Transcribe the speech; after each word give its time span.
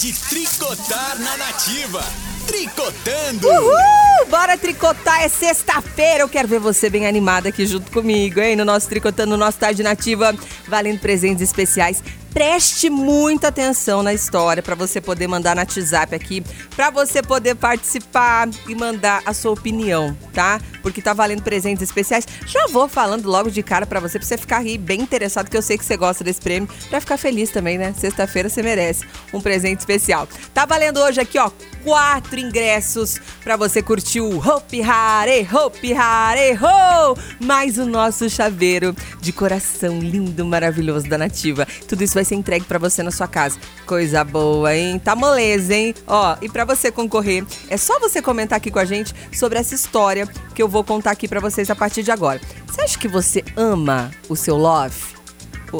de 0.00 0.14
tricotar 0.14 1.18
na 1.18 1.36
nativa. 1.36 2.02
Tricotando! 2.46 3.46
Uhul! 3.46 4.26
Bora 4.30 4.56
tricotar, 4.56 5.20
é 5.20 5.28
sexta-feira. 5.28 6.20
Eu 6.20 6.28
quero 6.28 6.48
ver 6.48 6.58
você 6.58 6.88
bem 6.88 7.06
animada 7.06 7.50
aqui 7.50 7.66
junto 7.66 7.92
comigo, 7.92 8.40
hein? 8.40 8.56
No 8.56 8.64
nosso 8.64 8.88
Tricotando, 8.88 9.32
no 9.32 9.36
nosso 9.36 9.58
Tarde 9.58 9.82
Nativa, 9.82 10.34
valendo 10.66 11.00
presentes 11.00 11.42
especiais. 11.42 12.02
Preste 12.32 12.88
muita 12.88 13.48
atenção 13.48 14.02
na 14.02 14.14
história 14.14 14.62
para 14.62 14.76
você 14.76 15.00
poder 15.00 15.26
mandar 15.26 15.56
no 15.56 15.60
WhatsApp 15.60 16.14
aqui, 16.14 16.44
para 16.76 16.88
você 16.88 17.22
poder 17.22 17.56
participar 17.56 18.48
e 18.68 18.74
mandar 18.74 19.22
a 19.26 19.34
sua 19.34 19.50
opinião, 19.50 20.16
tá? 20.32 20.60
Porque 20.80 21.02
tá 21.02 21.12
valendo 21.12 21.42
presentes 21.42 21.82
especiais. 21.82 22.26
Já 22.46 22.68
vou 22.68 22.88
falando 22.88 23.26
logo 23.26 23.50
de 23.50 23.62
cara 23.62 23.84
para 23.84 23.98
você, 23.98 24.18
pra 24.18 24.26
você 24.26 24.38
ficar 24.38 24.58
aí 24.58 24.78
bem 24.78 25.00
interessado, 25.00 25.50
que 25.50 25.56
eu 25.56 25.62
sei 25.62 25.76
que 25.76 25.84
você 25.84 25.96
gosta 25.96 26.22
desse 26.22 26.40
prêmio, 26.40 26.68
pra 26.88 27.00
ficar 27.00 27.16
feliz 27.16 27.50
também, 27.50 27.76
né? 27.76 27.92
Sexta-feira 27.98 28.48
você 28.48 28.62
merece 28.62 29.04
um 29.32 29.40
presente 29.40 29.80
especial. 29.80 30.28
Tá 30.54 30.64
valendo 30.64 31.00
hoje 31.00 31.20
aqui, 31.20 31.38
ó, 31.38 31.50
quatro 31.82 32.38
ingressos 32.38 33.20
para 33.42 33.56
você 33.56 33.82
curtir 33.82 34.20
o 34.20 34.38
Hope 34.38 34.80
Hare, 34.82 35.48
Hope 35.52 35.92
Hare, 35.92 36.58
Ho! 36.58 37.16
Mais 37.40 37.76
o 37.76 37.86
nosso 37.86 38.30
chaveiro 38.30 38.94
de 39.20 39.32
coração 39.32 39.98
lindo, 39.98 40.44
maravilhoso 40.44 41.08
da 41.08 41.18
Nativa. 41.18 41.66
Tudo 41.88 42.04
isso 42.04 42.14
vai 42.14 42.19
ser 42.24 42.34
entregue 42.34 42.64
para 42.64 42.78
você 42.78 43.02
na 43.02 43.10
sua 43.10 43.28
casa. 43.28 43.58
Coisa 43.86 44.22
boa, 44.24 44.74
hein? 44.74 44.98
Tá 44.98 45.14
moleza, 45.14 45.74
hein? 45.74 45.94
Ó, 46.06 46.36
e 46.40 46.48
para 46.48 46.64
você 46.64 46.90
concorrer, 46.90 47.44
é 47.68 47.76
só 47.76 47.98
você 47.98 48.20
comentar 48.22 48.56
aqui 48.56 48.70
com 48.70 48.78
a 48.78 48.84
gente 48.84 49.14
sobre 49.32 49.58
essa 49.58 49.74
história 49.74 50.26
que 50.54 50.62
eu 50.62 50.68
vou 50.68 50.84
contar 50.84 51.12
aqui 51.12 51.26
para 51.28 51.40
vocês 51.40 51.70
a 51.70 51.74
partir 51.74 52.02
de 52.02 52.10
agora. 52.10 52.40
Você 52.66 52.82
acha 52.82 52.98
que 52.98 53.08
você 53.08 53.44
ama 53.56 54.10
o 54.28 54.36
seu 54.36 54.56
love? 54.56 55.20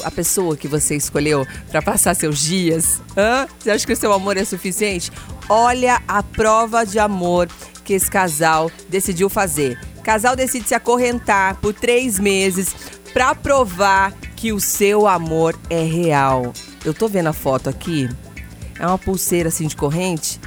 a 0.04 0.10
pessoa 0.10 0.56
que 0.56 0.68
você 0.68 0.94
escolheu 0.94 1.44
para 1.68 1.82
passar 1.82 2.14
seus 2.14 2.38
dias? 2.38 3.02
Hã? 3.16 3.48
Você 3.58 3.70
acha 3.70 3.86
que 3.86 3.92
o 3.92 3.96
seu 3.96 4.12
amor 4.12 4.36
é 4.36 4.44
suficiente? 4.44 5.10
Olha 5.48 6.00
a 6.06 6.22
prova 6.22 6.84
de 6.84 6.98
amor 6.98 7.48
que 7.84 7.94
esse 7.94 8.08
casal 8.08 8.70
decidiu 8.88 9.28
fazer. 9.28 9.76
O 9.98 10.02
casal 10.02 10.36
decide 10.36 10.68
se 10.68 10.74
acorrentar 10.74 11.56
por 11.56 11.74
três 11.74 12.20
meses 12.20 12.74
para 13.12 13.34
provar 13.34 14.14
que 14.40 14.54
o 14.54 14.58
seu 14.58 15.06
amor 15.06 15.54
é 15.68 15.82
real. 15.82 16.54
Eu 16.82 16.94
tô 16.94 17.06
vendo 17.08 17.26
a 17.26 17.32
foto 17.32 17.68
aqui. 17.68 18.08
É 18.78 18.86
uma 18.86 18.96
pulseira 18.96 19.50
assim 19.50 19.66
de 19.66 19.76
corrente 19.76 20.40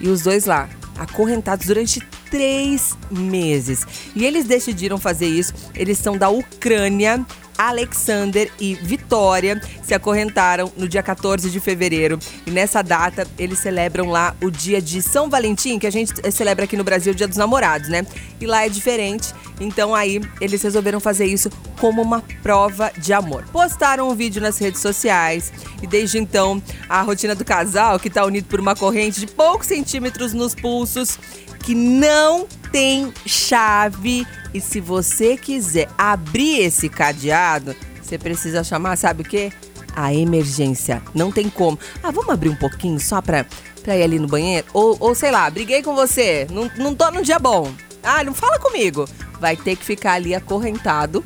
e 0.00 0.08
os 0.08 0.22
dois 0.22 0.44
lá 0.44 0.68
acorrentados 0.96 1.66
durante 1.66 1.98
três 2.30 2.96
meses. 3.10 3.84
E 4.14 4.24
eles 4.24 4.44
decidiram 4.44 4.98
fazer 4.98 5.26
isso. 5.26 5.52
Eles 5.74 5.98
são 5.98 6.16
da 6.16 6.28
Ucrânia 6.28 7.26
Alexander 7.60 8.50
e 8.58 8.74
Vitória 8.74 9.60
se 9.82 9.92
acorrentaram 9.92 10.72
no 10.78 10.88
dia 10.88 11.02
14 11.02 11.50
de 11.50 11.60
fevereiro. 11.60 12.18
E 12.46 12.50
nessa 12.50 12.80
data, 12.80 13.26
eles 13.38 13.58
celebram 13.58 14.08
lá 14.08 14.34
o 14.42 14.50
dia 14.50 14.80
de 14.80 15.02
São 15.02 15.28
Valentim, 15.28 15.78
que 15.78 15.86
a 15.86 15.90
gente 15.90 16.14
celebra 16.32 16.64
aqui 16.64 16.74
no 16.74 16.82
Brasil 16.82 17.12
o 17.12 17.14
Dia 17.14 17.28
dos 17.28 17.36
Namorados, 17.36 17.90
né? 17.90 18.06
E 18.40 18.46
lá 18.46 18.64
é 18.64 18.68
diferente. 18.70 19.34
Então 19.60 19.94
aí 19.94 20.22
eles 20.40 20.62
resolveram 20.62 21.00
fazer 21.00 21.26
isso 21.26 21.50
como 21.78 22.00
uma 22.00 22.22
prova 22.42 22.90
de 22.96 23.12
amor. 23.12 23.44
Postaram 23.52 24.08
um 24.08 24.14
vídeo 24.14 24.40
nas 24.40 24.56
redes 24.56 24.80
sociais 24.80 25.52
e 25.82 25.86
desde 25.86 26.16
então 26.16 26.62
a 26.88 27.02
rotina 27.02 27.34
do 27.34 27.44
casal, 27.44 28.00
que 28.00 28.08
está 28.08 28.24
unido 28.24 28.46
por 28.46 28.58
uma 28.58 28.74
corrente 28.74 29.20
de 29.20 29.26
poucos 29.26 29.66
centímetros 29.66 30.32
nos 30.32 30.54
pulsos, 30.54 31.18
que 31.62 31.74
não 31.74 32.48
tem 32.72 33.12
chave 33.26 34.26
e 34.52 34.60
se 34.60 34.80
você 34.80 35.36
quiser 35.36 35.88
abrir 35.96 36.60
esse 36.60 36.88
cadeado, 36.88 37.74
você 38.00 38.18
precisa 38.18 38.64
chamar, 38.64 38.96
sabe 38.96 39.22
o 39.22 39.24
quê? 39.24 39.52
A 39.94 40.12
emergência. 40.14 41.02
Não 41.14 41.30
tem 41.30 41.48
como. 41.48 41.78
Ah, 42.02 42.10
vamos 42.10 42.30
abrir 42.30 42.48
um 42.48 42.56
pouquinho 42.56 42.98
só 42.98 43.20
pra, 43.20 43.46
pra 43.82 43.96
ir 43.96 44.02
ali 44.02 44.18
no 44.18 44.26
banheiro? 44.26 44.66
Ou, 44.72 44.96
ou 45.00 45.14
sei 45.14 45.30
lá, 45.30 45.48
briguei 45.50 45.82
com 45.82 45.94
você, 45.94 46.46
não, 46.50 46.70
não 46.76 46.94
tô 46.94 47.10
num 47.10 47.22
dia 47.22 47.38
bom. 47.38 47.72
Ah, 48.02 48.24
não 48.24 48.34
fala 48.34 48.58
comigo. 48.58 49.06
Vai 49.40 49.56
ter 49.56 49.76
que 49.76 49.84
ficar 49.84 50.14
ali 50.14 50.34
acorrentado. 50.34 51.24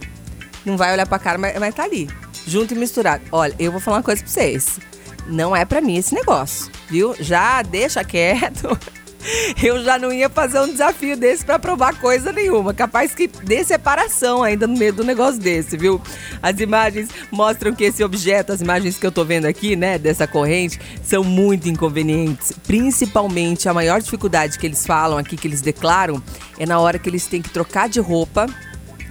Não 0.64 0.76
vai 0.76 0.92
olhar 0.92 1.06
pra 1.06 1.19
cara, 1.19 1.38
mas, 1.38 1.58
mas 1.58 1.74
tá 1.74 1.84
ali. 1.84 2.08
Junto 2.46 2.74
e 2.74 2.76
misturado. 2.76 3.24
Olha, 3.32 3.54
eu 3.58 3.70
vou 3.70 3.80
falar 3.80 3.98
uma 3.98 4.02
coisa 4.02 4.22
pra 4.22 4.30
vocês. 4.30 4.78
Não 5.26 5.54
é 5.54 5.64
pra 5.64 5.80
mim 5.80 5.96
esse 5.96 6.14
negócio, 6.14 6.70
viu? 6.88 7.14
Já 7.19 7.62
deixa 7.62 8.04
quieto. 8.04 8.78
eu 9.62 9.82
já 9.82 9.98
não 9.98 10.12
ia 10.12 10.28
fazer 10.28 10.60
um 10.60 10.68
desafio 10.68 11.16
desse 11.16 11.44
para 11.44 11.58
provar 11.58 11.94
coisa 11.98 12.32
nenhuma. 12.32 12.74
Capaz 12.74 13.14
que 13.14 13.26
dê 13.26 13.64
separação 13.64 14.42
ainda 14.42 14.66
no 14.66 14.76
meio 14.76 14.92
do 14.92 15.04
negócio 15.04 15.40
desse, 15.40 15.76
viu? 15.76 16.00
As 16.42 16.58
imagens 16.60 17.08
mostram 17.30 17.74
que 17.74 17.84
esse 17.84 18.02
objeto, 18.04 18.52
as 18.52 18.60
imagens 18.60 18.98
que 18.98 19.06
eu 19.06 19.12
tô 19.12 19.24
vendo 19.24 19.46
aqui, 19.46 19.76
né, 19.76 19.98
dessa 19.98 20.26
corrente, 20.26 20.80
são 21.02 21.24
muito 21.24 21.68
inconvenientes. 21.68 22.52
Principalmente 22.66 23.68
a 23.68 23.74
maior 23.74 24.00
dificuldade 24.00 24.58
que 24.58 24.66
eles 24.66 24.86
falam 24.86 25.18
aqui, 25.18 25.36
que 25.36 25.48
eles 25.48 25.60
declaram, 25.60 26.22
é 26.58 26.66
na 26.66 26.78
hora 26.78 26.98
que 26.98 27.08
eles 27.08 27.26
têm 27.26 27.42
que 27.42 27.50
trocar 27.50 27.88
de 27.88 28.00
roupa, 28.00 28.46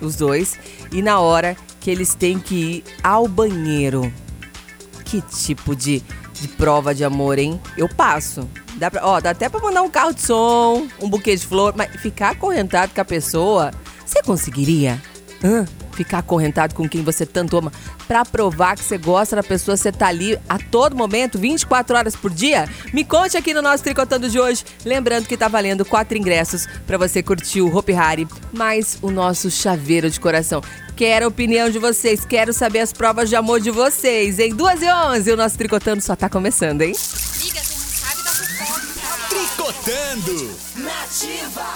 os 0.02 0.16
dois, 0.16 0.60
e 0.92 1.02
na 1.02 1.20
hora 1.20 1.56
que 1.80 1.90
eles 1.90 2.14
têm 2.14 2.40
que 2.40 2.56
ir 2.56 2.84
ao 3.04 3.28
banheiro. 3.28 4.12
Que 5.14 5.22
tipo 5.22 5.76
de, 5.76 6.02
de 6.34 6.48
prova 6.48 6.92
de 6.96 7.04
amor, 7.04 7.38
hein? 7.38 7.62
Eu 7.78 7.88
passo. 7.88 8.50
Dá, 8.78 8.90
pra, 8.90 9.06
ó, 9.06 9.22
dá 9.22 9.30
até 9.30 9.48
pra 9.48 9.62
mandar 9.62 9.84
um 9.84 9.90
carro 9.90 10.12
de 10.12 10.22
som, 10.22 10.88
um 11.00 11.08
buquê 11.08 11.36
de 11.36 11.46
flor, 11.46 11.72
mas 11.78 12.02
ficar 12.02 12.32
acorrentado 12.32 12.96
com 12.96 13.00
a 13.02 13.06
pessoa, 13.06 13.70
você 14.04 14.24
conseguiria? 14.24 15.00
Hã? 15.44 15.68
Ficar 15.94 16.20
acorrentado 16.20 16.76
com 16.76 16.88
quem 16.88 17.04
você 17.04 17.26
tanto 17.26 17.58
ama 17.58 17.72
pra 18.08 18.26
provar 18.26 18.76
que 18.76 18.84
você 18.84 18.98
gosta 18.98 19.36
da 19.36 19.44
pessoa, 19.44 19.78
você 19.78 19.92
tá 19.92 20.08
ali 20.08 20.40
a 20.50 20.58
todo 20.58 20.96
momento, 20.96 21.38
24 21.38 21.96
horas 21.96 22.16
por 22.16 22.32
dia? 22.32 22.68
Me 22.94 23.04
conte 23.04 23.38
aqui 23.38 23.54
no 23.54 23.62
nosso 23.62 23.84
Tricotando 23.84 24.30
de 24.30 24.40
hoje. 24.40 24.64
Lembrando 24.84 25.28
que 25.28 25.38
tá 25.38 25.48
valendo 25.48 25.86
quatro 25.86 26.18
ingressos 26.18 26.68
para 26.86 26.98
você 26.98 27.22
curtir 27.22 27.62
o 27.62 27.76
Hopi 27.76 27.94
Hari, 27.94 28.28
mais 28.52 28.98
o 29.02 29.12
nosso 29.12 29.50
chaveiro 29.50 30.10
de 30.10 30.20
coração. 30.20 30.62
Quero 30.96 31.26
a 31.26 31.28
opinião 31.28 31.70
de 31.70 31.80
vocês, 31.80 32.24
quero 32.24 32.54
saber 32.54 32.80
as 32.80 32.94
provas 32.94 33.30
de 33.30 33.36
amor 33.36 33.60
de 33.60 33.72
vocês. 33.72 34.40
Em 34.40 34.54
2 34.54 34.82
e 34.82 34.92
11, 34.92 35.32
o 35.32 35.38
nosso 35.38 35.58
Tricotando 35.58 36.02
só 36.02 36.16
tá 36.16 36.30
começando, 36.30 36.82
hein? 36.82 36.94
Tricotando. 39.30 40.56
Nativa. 40.76 41.74